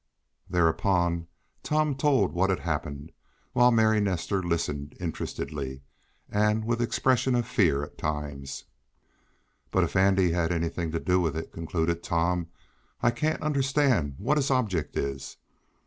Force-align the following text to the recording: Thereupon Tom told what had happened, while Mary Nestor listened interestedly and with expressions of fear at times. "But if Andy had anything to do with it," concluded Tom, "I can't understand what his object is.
Thereupon 0.49 1.27
Tom 1.61 1.93
told 1.93 2.31
what 2.33 2.49
had 2.49 2.61
happened, 2.61 3.11
while 3.53 3.69
Mary 3.69 3.99
Nestor 4.01 4.41
listened 4.41 4.97
interestedly 4.99 5.83
and 6.27 6.65
with 6.65 6.81
expressions 6.81 7.37
of 7.37 7.47
fear 7.47 7.83
at 7.83 7.99
times. 7.99 8.63
"But 9.69 9.83
if 9.83 9.95
Andy 9.95 10.31
had 10.31 10.51
anything 10.51 10.89
to 10.93 10.99
do 10.99 11.19
with 11.19 11.37
it," 11.37 11.51
concluded 11.51 12.01
Tom, 12.01 12.47
"I 13.03 13.11
can't 13.11 13.43
understand 13.43 14.15
what 14.17 14.37
his 14.37 14.49
object 14.49 14.97
is. 14.97 15.37